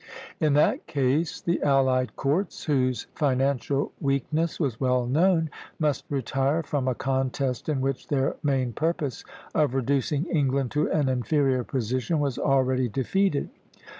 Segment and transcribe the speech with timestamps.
[0.39, 6.87] In that case the allied courts, whose financial weakness was well known, must retire from
[6.87, 12.39] a contest in which their main purpose of reducing England to an inferior position was
[12.39, 13.49] already defeated.